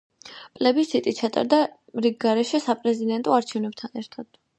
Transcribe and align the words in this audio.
პლებისციტი 0.59 1.11
ჩატარდა 1.19 1.59
რიგგარეშე 2.05 2.61
საპრეზიდენტო 2.69 3.37
არჩევნებთან 3.37 4.03
ერთად. 4.05 4.31